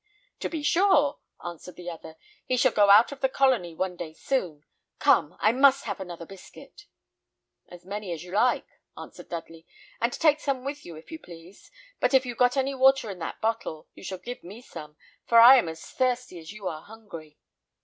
[0.39, 2.15] "To be sure," answered the other.
[2.47, 4.63] "He shall go out of the colony one day soon.
[4.97, 6.87] Come, I must have another biscuit."
[7.67, 8.65] "As many as you like,"
[8.97, 9.67] answered Dudley,
[10.01, 11.69] "and take some with you, if you please;
[11.99, 15.37] but if you've got any water in that bottle, you shall give me some, for
[15.37, 17.37] I am as thirsty as you are hungry."